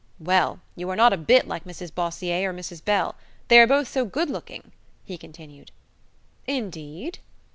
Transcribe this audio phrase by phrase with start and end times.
[0.19, 3.13] "Well, you are not a bit like Mrs Bossier or Mrs Bell;
[3.49, 4.71] they are both so good looking,"
[5.05, 5.69] he continued.
[6.47, 7.19] "Indeed!"